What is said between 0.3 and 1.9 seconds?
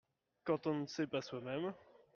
Quand on ne sait pas soi-même.